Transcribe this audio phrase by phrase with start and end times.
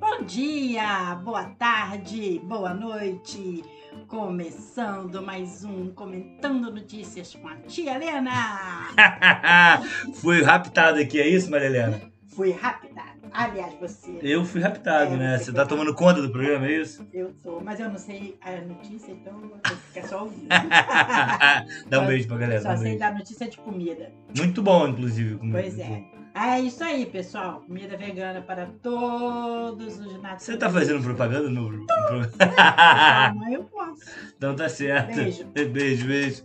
[0.00, 3.62] Bom dia, boa tarde, boa noite.
[4.08, 8.32] Começando mais um Comentando Notícias com a tia Helena.
[10.20, 12.00] Fui raptado aqui, é isso, Maria Helena?
[12.28, 13.10] Fui raptada.
[13.32, 14.18] Aliás, você.
[14.22, 15.38] Eu fui raptado, É, né?
[15.38, 17.06] você tá tomando conta do programa, é isso?
[17.12, 19.40] Eu tô, mas eu não sei a notícia, então
[19.70, 20.48] eu ficar só ouvindo.
[21.88, 22.60] Dá um beijo pra galera.
[22.62, 22.98] Só um sei beijo.
[22.98, 24.10] dar notícia de comida.
[24.36, 25.38] Muito bom, inclusive.
[25.50, 26.02] Pois é.
[26.42, 27.62] É isso aí, pessoal.
[27.66, 30.44] Comida vegana para todos os nativos.
[30.44, 31.70] Você tá fazendo propaganda no.
[31.70, 31.84] Não,
[33.52, 34.00] eu posso.
[34.38, 35.14] Então tá certo.
[35.14, 35.44] Beijo.
[35.70, 36.42] Beijo, beijo.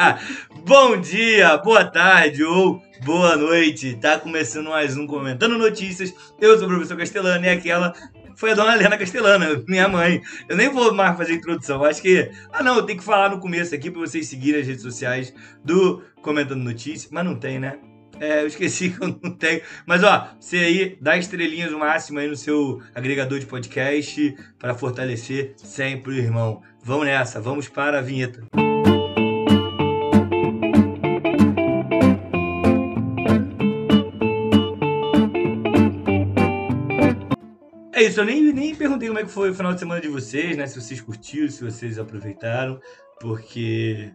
[0.68, 3.96] Bom dia, boa tarde ou boa noite.
[3.96, 6.12] Tá começando mais um Comentando Notícias.
[6.38, 7.94] Eu sou o professor Castelano e aquela
[8.36, 10.20] foi a dona Helena Castelana, minha mãe.
[10.46, 11.82] Eu nem vou mais fazer introdução.
[11.82, 12.30] Acho que.
[12.52, 15.32] Ah, não, eu tenho que falar no começo aqui pra vocês seguirem as redes sociais
[15.64, 17.10] do Comentando Notícias.
[17.10, 17.78] Mas não tem, né?
[18.20, 19.62] É, eu esqueci que eu não tenho.
[19.86, 25.54] Mas ó, você aí dá estrelinhas máximo aí no seu agregador de podcast para fortalecer
[25.56, 26.62] sempre o irmão.
[26.84, 28.42] Vamos nessa, vamos para a vinheta.
[37.94, 40.08] É isso, eu nem, nem perguntei como é que foi o final de semana de
[40.08, 40.66] vocês, né?
[40.66, 42.80] Se vocês curtiram, se vocês aproveitaram,
[43.20, 44.10] porque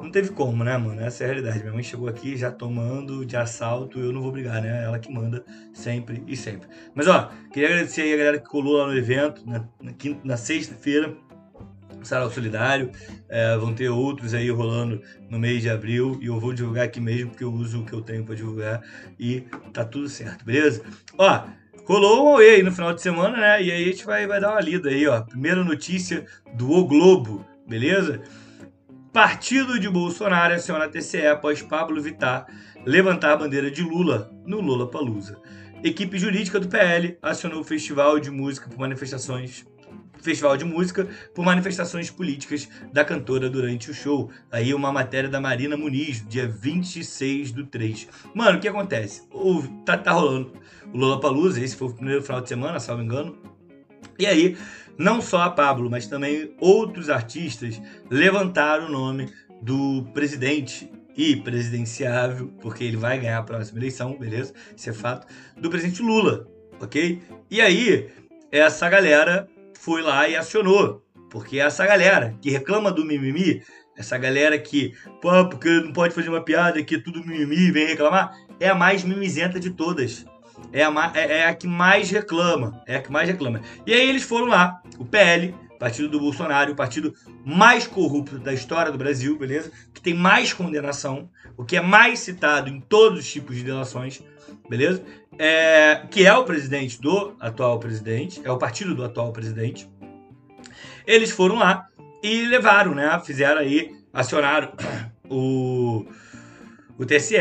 [0.00, 1.00] não teve como, né, mano?
[1.00, 1.60] Essa é a realidade.
[1.60, 4.84] Minha mãe chegou aqui já tomando de assalto, eu não vou brigar, né?
[4.84, 6.68] Ela que manda sempre e sempre.
[6.94, 9.92] Mas ó, queria agradecer aí a galera que colou lá no evento, na, na,
[10.24, 11.14] na sexta-feira,
[12.02, 12.90] Sarau Solidário.
[13.28, 17.00] É, vão ter outros aí rolando no mês de abril e eu vou divulgar aqui
[17.00, 18.82] mesmo, porque eu uso o que eu tenho pra divulgar
[19.18, 20.82] e tá tudo certo, beleza?
[21.18, 21.44] Ó,
[21.84, 23.62] rolou um Aue aí no final de semana, né?
[23.62, 25.20] E aí a gente vai, vai dar uma lida aí, ó.
[25.22, 28.22] Primeira notícia do O Globo, beleza?
[29.12, 32.46] Partido de Bolsonaro aciona a TCE após Pablo Vittar
[32.86, 35.36] levantar a bandeira de Lula no Lula Palusa.
[35.82, 39.66] Equipe jurídica do PL acionou o Festival de Música por manifestações
[40.22, 44.30] Festival de Música por manifestações políticas da cantora durante o show.
[44.48, 48.06] Aí uma matéria da Marina Muniz, dia 26 do 3.
[48.32, 49.22] Mano, o que acontece?
[49.32, 50.52] O, tá, tá rolando
[50.92, 53.36] o Lula Palusa, esse foi o primeiro final de semana, salvo engano.
[54.20, 54.56] E aí,
[55.00, 57.80] não só a Pablo, mas também outros artistas
[58.10, 64.52] levantaram o nome do presidente e presidenciável, porque ele vai ganhar a próxima eleição, beleza?
[64.76, 66.46] Isso é fato, do presidente Lula,
[66.78, 67.18] ok?
[67.50, 68.10] E aí,
[68.52, 73.62] essa galera foi lá e acionou, porque essa galera que reclama do mimimi,
[73.96, 77.86] essa galera que, pô, porque não pode fazer uma piada que é tudo mimimi, vem
[77.86, 80.26] reclamar, é a mais mimizenta de todas.
[80.72, 82.82] É a, é- é a que mais reclama.
[82.86, 83.60] É a que mais reclama.
[83.86, 87.14] E aí eles foram lá, o PL, partido do Bolsonaro, o partido
[87.44, 89.72] mais corrupto da história do Brasil, beleza?
[89.94, 94.22] Que tem mais condenação, o que é mais citado em todos os tipos de delações,
[94.68, 95.02] beleza?
[95.38, 99.90] É, que é o presidente do atual presidente, é o partido do atual presidente.
[101.06, 101.88] Eles foram lá
[102.22, 103.18] e levaram, né?
[103.24, 104.72] Fizeram aí, acionaram
[105.30, 106.04] o,
[106.98, 107.36] o TSE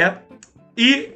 [0.77, 1.13] e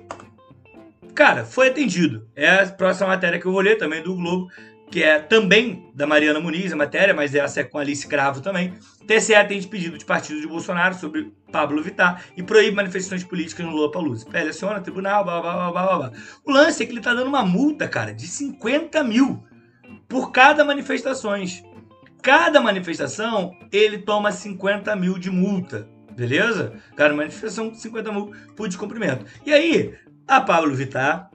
[1.16, 2.28] Cara, foi atendido.
[2.35, 4.50] É a próxima matéria que eu vou ler também do Globo,
[4.90, 8.74] que é também da Mariana Muniz, a matéria, mas essa é com Alice Cravo também.
[9.07, 13.72] TCE atende pedido de partido de Bolsonaro sobre Pablo Vittar e proíbe manifestações políticas no
[13.72, 14.25] Lula Palusa.
[14.25, 16.12] PL aciona, tribunal, blá, blá, blá, blá, blá.
[16.46, 19.44] O lance é que ele tá dando uma multa, cara, de 50 mil
[20.07, 21.63] por cada manifestações.
[22.22, 26.74] Cada manifestação, ele toma 50 mil de multa, beleza?
[26.95, 29.25] Cada manifestação, 50 mil por descumprimento.
[29.45, 29.94] E aí,
[30.28, 31.29] a Pablo Vittar,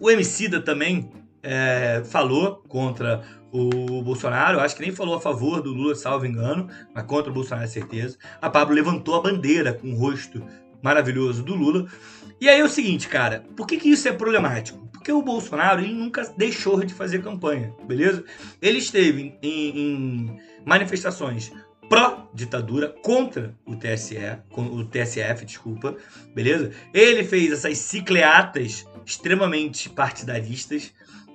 [0.00, 1.10] o Emicida também
[1.42, 3.22] é, falou contra
[3.52, 7.34] o Bolsonaro, acho que nem falou a favor do Lula, salvo engano, mas contra o
[7.34, 8.16] Bolsonaro certeza.
[8.40, 10.42] A Pablo levantou a bandeira com o rosto
[10.82, 11.86] maravilhoso do Lula.
[12.40, 14.88] E aí é o seguinte, cara, por que, que isso é problemático?
[14.90, 18.24] Porque o Bolsonaro ele nunca deixou de fazer campanha, beleza?
[18.60, 21.52] Ele esteve em, em manifestações
[21.92, 24.16] pró-ditadura contra o TSE,
[24.56, 25.94] o TSF, desculpa,
[26.34, 26.72] beleza?
[26.94, 30.90] Ele fez essas cicleatas extremamente partidaristas.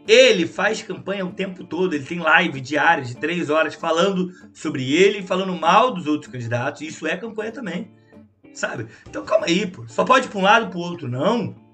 [0.08, 4.92] Ele faz campanha o tempo todo, ele tem live diária de três horas falando sobre
[4.92, 6.82] ele, falando mal dos outros candidatos.
[6.82, 7.92] Isso é campanha também,
[8.52, 8.88] sabe?
[9.08, 9.86] Então calma aí, pô.
[9.88, 11.67] Só pode ir para um lado para o outro, não.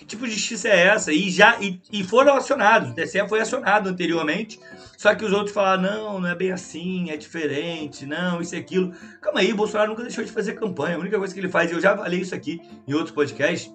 [0.00, 1.12] Que tipo de justiça é essa?
[1.12, 2.90] E já e, e foram acionados.
[2.90, 4.58] O TSE foi acionado anteriormente.
[4.96, 8.58] Só que os outros falaram: não, não é bem assim, é diferente, não, isso e
[8.58, 8.94] aquilo.
[9.20, 10.96] Calma aí, Bolsonaro nunca deixou de fazer campanha.
[10.96, 13.70] A única coisa que ele faz, eu já falei isso aqui em outros podcasts,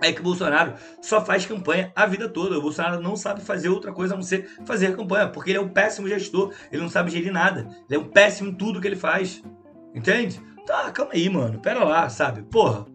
[0.00, 0.72] é que o Bolsonaro
[1.02, 2.58] só faz campanha a vida toda.
[2.58, 5.60] O Bolsonaro não sabe fazer outra coisa a não ser fazer campanha, porque ele é
[5.60, 7.68] um péssimo gestor, ele não sabe gerir nada.
[7.86, 9.42] Ele é um péssimo em tudo que ele faz.
[9.94, 10.40] Entende?
[10.66, 11.60] Tá, calma aí, mano.
[11.60, 12.40] Pera lá, sabe?
[12.44, 12.86] Porra.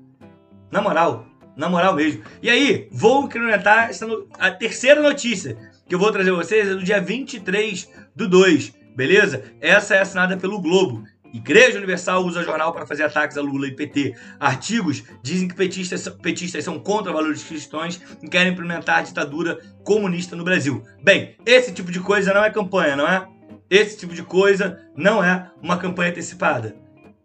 [0.72, 2.24] Na moral, na moral mesmo.
[2.42, 5.58] E aí, vou incrementar essa no- a terceira notícia.
[5.88, 9.44] que eu vou trazer vocês é do dia 23 do 2, beleza?
[9.62, 11.04] Essa é assinada pelo Globo.
[11.32, 14.16] Igreja Universal usa jornal para fazer ataques a Lula e PT.
[14.40, 20.36] Artigos dizem que petistas, petistas são contra valores cristãos e querem implementar a ditadura comunista
[20.36, 20.82] no Brasil.
[21.04, 23.28] Bem, esse tipo de coisa não é campanha, não é?
[23.70, 26.76] Esse tipo de coisa não é uma campanha antecipada.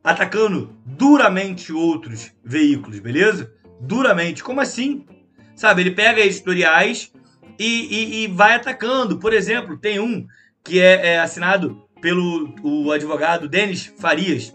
[0.04, 3.52] Atacando duramente outros veículos, beleza?
[3.80, 4.42] Duramente.
[4.42, 5.04] Como assim?
[5.54, 7.12] Sabe, ele pega editoriais
[7.58, 9.18] e, e, e vai atacando.
[9.18, 10.26] Por exemplo, tem um
[10.64, 14.54] que é, é assinado pelo o advogado Denis Farias,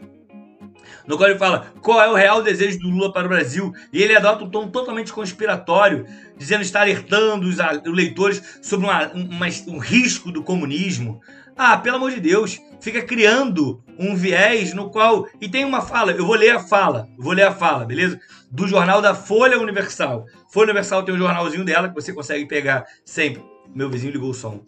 [1.08, 3.74] no qual ele fala qual é o real desejo do Lula para o Brasil.
[3.92, 6.06] E ele adota um tom totalmente conspiratório,
[6.38, 11.22] dizendo estar alertando os, leitores sobre uma, uma, um risco do comunismo.
[11.58, 15.28] Ah, pelo amor de Deus, fica criando um viés no qual.
[15.40, 18.20] E tem uma fala, eu vou ler a fala, vou ler a fala, beleza?
[18.52, 20.26] Do jornal da Folha Universal.
[20.52, 23.44] Folha Universal tem um jornalzinho dela que você consegue pegar sempre.
[23.74, 24.64] Meu vizinho ligou o som.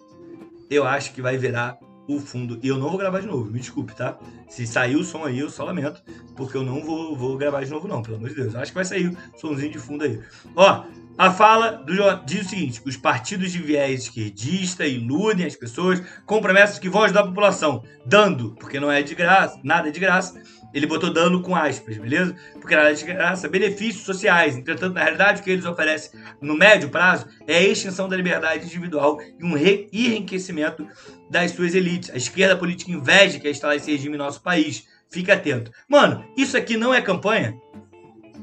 [0.69, 2.59] Eu acho que vai virar o fundo.
[2.63, 4.17] E eu não vou gravar de novo, me desculpe, tá?
[4.47, 6.01] Se sair o som aí, eu só lamento,
[6.35, 8.53] porque eu não vou, vou gravar de novo, não, pelo amor de Deus.
[8.53, 10.19] Eu acho que vai sair o somzinho de fundo aí.
[10.55, 10.85] Ó,
[11.17, 11.93] a fala do,
[12.25, 17.03] diz o seguinte: os partidos de viés esquerdista iludem as pessoas com promessas que vão
[17.03, 20.39] ajudar a população, dando, porque não é de graça, nada é de graça,
[20.73, 22.35] ele botou dano com aspas, beleza?
[22.59, 24.55] Porque na de graça, benefícios sociais.
[24.55, 28.65] Entretanto, na realidade, o que eles oferecem no médio prazo é a extinção da liberdade
[28.65, 30.87] individual e um enriquecimento
[31.31, 32.11] das suas elites.
[32.11, 34.87] A esquerda política inveja que é instalar esse regime em nosso país.
[35.09, 35.71] Fica atento.
[35.87, 37.57] Mano, isso aqui não é campanha?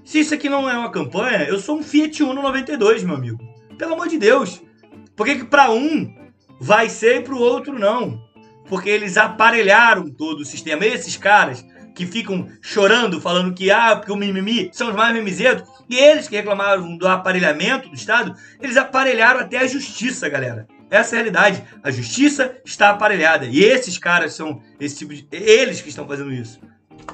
[0.05, 3.39] Se isso aqui não é uma campanha, eu sou um Fiat Uno 92, meu amigo.
[3.79, 4.63] Pelo amor de Deus.
[5.17, 6.15] Por que, que para um
[6.61, 8.23] vai ser e para o outro não?
[8.69, 10.85] Porque eles aparelharam todo o sistema.
[10.85, 11.65] Esses caras
[11.95, 16.29] que ficam chorando, falando que, ah, porque o mimimi são os mais mimizentos, e eles
[16.29, 20.67] que reclamaram do aparelhamento do Estado, eles aparelharam até a justiça, galera.
[20.91, 21.65] Essa é a realidade.
[21.83, 23.47] A justiça está aparelhada.
[23.47, 25.27] E esses caras são esse tipo de.
[25.31, 26.61] Eles que estão fazendo isso.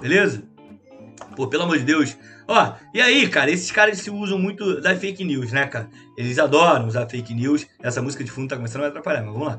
[0.01, 0.43] Beleza?
[1.37, 2.17] Pô, pelo amor de Deus.
[2.47, 5.89] Ó, e aí, cara, esses caras se usam muito da fake news, né, cara?
[6.17, 7.67] Eles adoram usar fake news.
[7.83, 9.59] Essa música de fundo tá começando a me atrapalhar, mas vamos lá.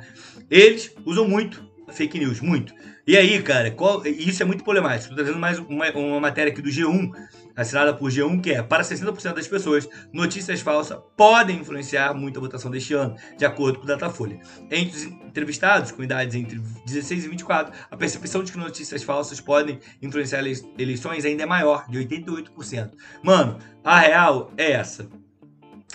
[0.49, 2.73] Eles usam muito fake news, muito.
[3.05, 5.03] E aí, cara, qual, isso é muito problemático.
[5.03, 7.11] Estou trazendo mais uma, uma matéria aqui do G1,
[7.55, 12.41] assinada por G1, que é: para 60% das pessoas, notícias falsas podem influenciar muito a
[12.41, 14.39] votação deste ano, de acordo com o Datafolha.
[14.69, 19.39] Entre os entrevistados, com idades entre 16 e 24, a percepção de que notícias falsas
[19.39, 20.43] podem influenciar
[20.77, 22.91] eleições ainda é maior, de 88%.
[23.23, 25.07] Mano, a real é essa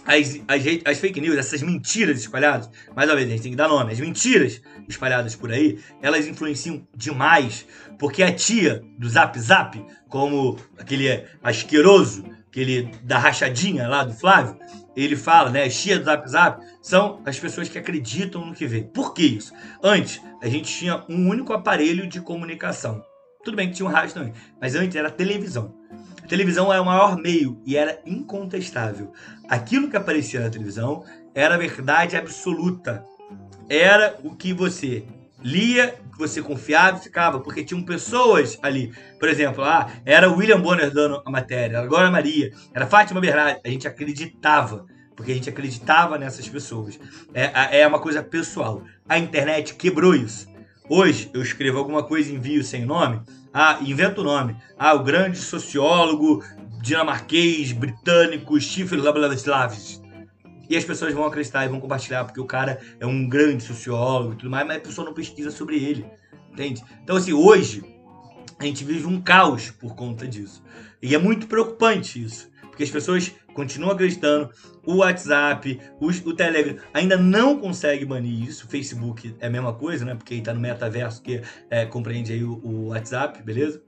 [0.05, 3.57] as, as, as, fake news, essas mentiras espalhadas, mais uma vez, a gente tem que
[3.57, 7.67] dar nome, as mentiras espalhadas por aí, elas influenciam demais,
[7.99, 14.57] porque a tia do Zap Zap, como aquele asqueroso, aquele da rachadinha lá do Flávio,
[14.97, 18.67] ele fala, né, as tia do Zap Zap, são as pessoas que acreditam no que
[18.67, 18.83] vê.
[18.83, 19.53] Por que isso?
[19.83, 23.05] Antes, a gente tinha um único aparelho de comunicação.
[23.47, 25.73] Tudo bem que tinha um rádio também, mas antes era televisão.
[26.21, 29.13] A televisão é o maior meio e era incontestável.
[29.49, 33.05] Aquilo que aparecia na televisão era verdade absoluta.
[33.69, 35.05] Era o que você
[35.41, 38.93] lia, que você confiava e ficava, porque tinham pessoas ali.
[39.21, 43.61] Por exemplo, ah, era William Bonner dando a matéria, era Glória Maria, era Fátima Bernardi.
[43.65, 46.99] A gente acreditava, porque a gente acreditava nessas pessoas.
[47.33, 48.83] É, é uma coisa pessoal.
[49.09, 50.56] A internet quebrou isso.
[50.89, 53.21] Hoje eu escrevo alguma coisa e envio sem nome,
[53.53, 54.57] ah, inventa o nome.
[54.79, 56.45] Ah, o grande sociólogo
[56.81, 60.01] dinamarquês, britânico, Stifler Lablavislavs.
[60.71, 64.35] E as pessoas vão acreditar e vão compartilhar, porque o cara é um grande sociólogo
[64.35, 66.07] e tudo mais, mas a pessoa não pesquisa sobre ele.
[66.53, 66.85] Entende?
[67.03, 67.83] Então, assim, hoje
[68.59, 70.63] a gente vive um caos por conta disso.
[71.03, 72.49] E é muito preocupante isso.
[72.77, 74.51] Porque as pessoas continuam acreditando,
[74.85, 78.67] o WhatsApp, o, o Telegram ainda não consegue banir isso.
[78.67, 80.15] O Facebook é a mesma coisa, né?
[80.15, 81.41] Porque está no metaverso que
[81.71, 83.83] é, compreende aí o, o WhatsApp, beleza?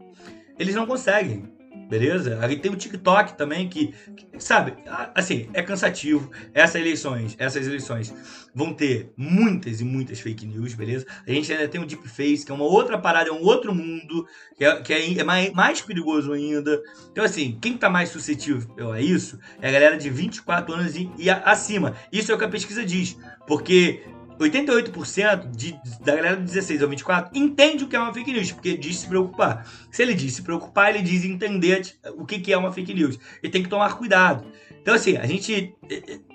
[0.58, 1.52] Eles não conseguem
[1.88, 2.38] beleza?
[2.40, 4.74] Aí tem o TikTok também que, que, sabe,
[5.14, 6.30] assim, é cansativo.
[6.52, 8.14] Essas eleições, essas eleições
[8.54, 11.06] vão ter muitas e muitas fake news, beleza?
[11.26, 14.26] A gente ainda tem o deepfake, que é uma outra parada, é um outro mundo,
[14.56, 16.80] que é, que é, é mais, mais, perigoso ainda.
[17.10, 21.10] Então, assim, quem tá mais suscetível a isso é a galera de 24 anos e,
[21.16, 21.94] e acima.
[22.12, 24.02] Isso é o que a pesquisa diz, porque
[24.38, 28.52] 88% de, da galera de 16 ao 24 entende o que é uma fake news,
[28.52, 29.66] porque diz se preocupar.
[29.90, 31.82] Se ele diz se preocupar, ele diz entender
[32.16, 33.18] o que, que é uma fake news.
[33.42, 34.46] E tem que tomar cuidado.
[34.80, 35.74] Então, assim, a gente.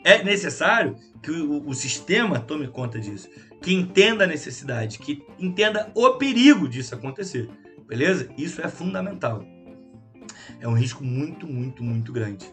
[0.04, 3.30] É, é necessário que o, o sistema tome conta disso.
[3.62, 7.50] Que entenda a necessidade, que entenda o perigo disso acontecer.
[7.88, 8.30] Beleza?
[8.38, 9.46] Isso é fundamental.
[10.60, 12.46] É um risco muito, muito, muito grande.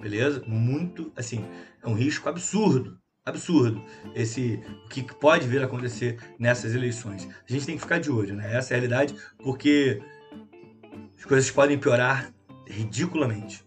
[0.00, 0.42] Beleza?
[0.46, 1.44] Muito, assim,
[1.82, 3.82] é um risco absurdo absurdo
[4.14, 7.28] esse o que pode vir a acontecer nessas eleições.
[7.48, 8.56] A gente tem que ficar de olho, né?
[8.56, 10.00] Essa é a realidade, porque
[11.18, 12.32] as coisas podem piorar
[12.66, 13.66] ridiculamente.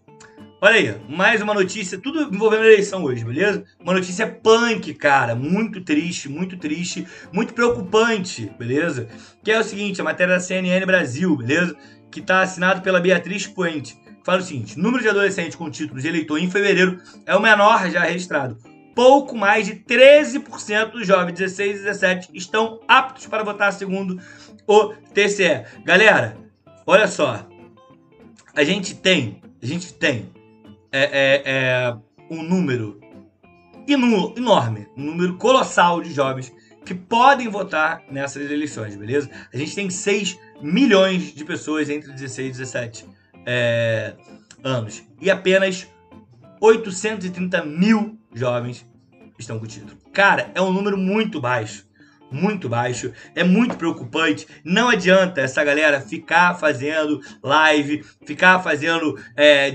[0.64, 3.64] Olha aí, mais uma notícia, tudo envolvendo a eleição hoje, beleza?
[3.80, 9.08] Uma notícia punk, cara, muito triste, muito triste, muito preocupante, beleza?
[9.42, 11.76] Que é o seguinte, a matéria da CNN Brasil, beleza?
[12.12, 14.00] Que tá assinado pela Beatriz Puente.
[14.24, 17.90] Fala o seguinte: número de adolescentes com título de eleitor em fevereiro é o menor
[17.90, 18.56] já registrado.
[18.94, 24.20] Pouco mais de 13% dos jovens 16 e 17 estão aptos para votar segundo
[24.66, 25.64] o TCE.
[25.84, 26.36] Galera,
[26.86, 27.46] olha só.
[28.54, 30.30] A gente tem, a gente tem
[30.92, 31.96] é, é, é
[32.30, 33.00] um número
[33.88, 36.52] enorme, um número colossal de jovens
[36.84, 39.30] que podem votar nessas eleições, beleza?
[39.52, 43.06] A gente tem 6 milhões de pessoas entre 16 e 17
[43.46, 44.14] é,
[44.62, 45.88] anos e apenas
[46.62, 48.86] 830 mil jovens
[49.36, 49.98] estão com título.
[50.12, 51.90] Cara, é um número muito baixo
[52.30, 54.46] muito baixo, é muito preocupante.
[54.64, 59.70] Não adianta essa galera ficar fazendo live, ficar fazendo é,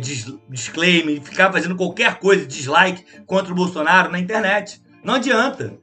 [0.49, 4.81] disclaimer, ficar fazendo qualquer coisa, dislike contra o Bolsonaro na internet.
[5.03, 5.77] Não adianta.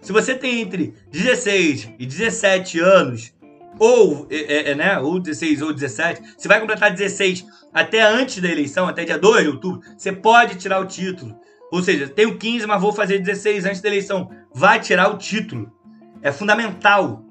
[0.00, 3.34] Se você tem entre 16 e 17 anos,
[3.78, 8.48] ou, é, é, né, ou 16 ou 17, você vai completar 16 até antes da
[8.48, 11.38] eleição, até dia 2 de outubro, você pode tirar o título.
[11.70, 14.30] Ou seja, tenho 15, mas vou fazer 16 antes da eleição.
[14.52, 15.70] Vai tirar o título.
[16.20, 17.24] É fundamental.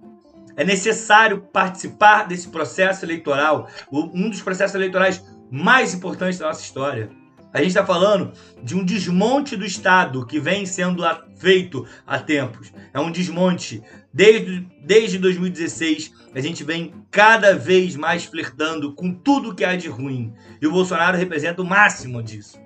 [0.56, 7.10] É necessário participar desse processo eleitoral, um dos processos eleitorais mais importantes da nossa história.
[7.52, 11.04] A gente está falando de um desmonte do Estado que vem sendo
[11.36, 12.72] feito há tempos.
[12.94, 13.82] É um desmonte.
[14.14, 19.88] Desde, desde 2016, a gente vem cada vez mais flertando com tudo que há de
[19.88, 20.34] ruim.
[20.62, 22.60] E o Bolsonaro representa o máximo disso.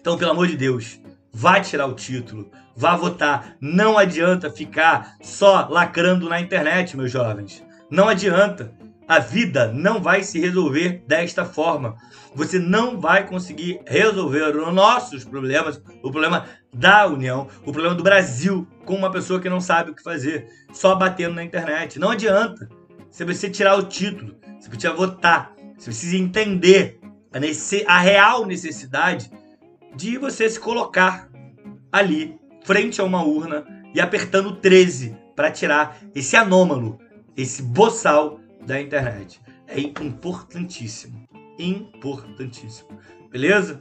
[0.00, 1.00] Então, pelo amor de Deus,
[1.32, 3.56] vá tirar o título, vá votar.
[3.60, 7.64] Não adianta ficar só lacrando na internet, meus jovens.
[7.88, 8.72] Não adianta.
[9.08, 11.96] A vida não vai se resolver desta forma.
[12.34, 18.02] Você não vai conseguir resolver os nossos problemas, o problema da União, o problema do
[18.02, 21.98] Brasil, com uma pessoa que não sabe o que fazer, só batendo na internet.
[21.98, 22.68] Não adianta.
[23.10, 27.00] Você precisa tirar o título, você precisa votar, você precisa entender
[27.32, 29.30] a, a real necessidade
[29.94, 31.30] de você se colocar
[31.90, 36.98] ali frente a uma urna e apertando 13 para tirar esse anômalo,
[37.36, 39.40] esse boçal da internet.
[39.66, 41.26] É importantíssimo.
[41.58, 42.88] Importantíssimo.
[43.30, 43.80] Beleza?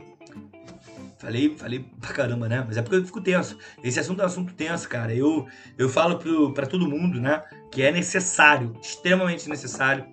[1.18, 2.63] Falei, falei pra caramba, né?
[2.65, 3.58] Mas é porque eu fico tenso.
[3.84, 5.13] Esse assunto é um assunto tenso, cara.
[5.13, 6.20] Eu, eu falo
[6.54, 7.42] para todo mundo, né?
[7.72, 10.06] Que é necessário, extremamente necessário,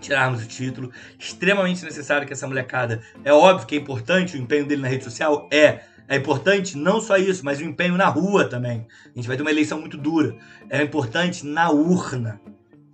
[0.00, 0.92] tirarmos o título.
[1.18, 3.02] Extremamente necessário que essa molecada.
[3.24, 5.48] É óbvio que é importante o empenho dele na rede social.
[5.50, 8.86] É é importante não só isso, mas o empenho na rua também.
[9.06, 10.36] A gente vai ter uma eleição muito dura.
[10.70, 12.40] É importante na urna,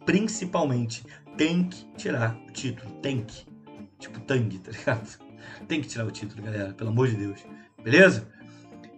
[0.04, 1.04] principalmente.
[1.36, 2.90] Tem que tirar o título.
[3.00, 3.46] Tem que.
[3.98, 5.18] Tipo tangue, tá ligado?
[5.68, 6.72] Tem que tirar o título, galera.
[6.74, 7.40] Pelo amor de Deus.
[7.82, 8.28] Beleza?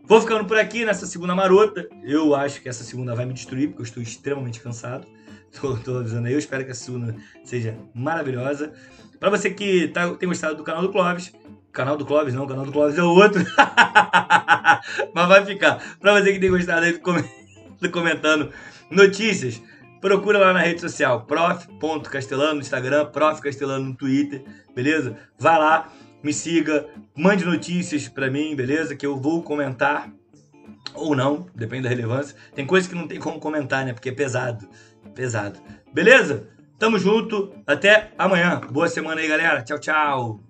[0.05, 1.89] Vou ficando por aqui nessa segunda marota.
[2.03, 5.07] Eu acho que essa segunda vai me destruir, porque eu estou extremamente cansado.
[5.61, 6.33] Tô, tô avisando aí.
[6.33, 8.73] Eu espero que a segunda seja maravilhosa.
[9.21, 11.33] Para você que tá, tem gostado do canal do Clóvis,
[11.75, 13.45] Canal do Clóvis, não, canal do Clóvis é o outro.
[15.13, 15.83] Mas vai ficar.
[15.99, 18.51] Pra você que tem gostado aí do comentando
[18.89, 19.61] notícias,
[20.05, 23.41] procura lá na rede social, prof.castelano no Instagram, prof.
[23.41, 24.45] Castelano no Twitter,
[24.75, 25.17] beleza?
[25.39, 25.91] Vai lá,
[26.23, 28.95] me siga, mande notícias pra mim, beleza?
[28.95, 30.13] Que eu vou comentar
[30.95, 32.37] ou não, depende da relevância.
[32.55, 33.95] Tem coisas que não tem como comentar, né?
[33.95, 34.69] Porque é pesado,
[35.15, 35.59] pesado.
[35.91, 36.49] Beleza?
[36.79, 38.61] Tamo junto, até amanhã.
[38.71, 39.63] Boa semana aí, galera.
[39.63, 40.41] Tchau, tchau.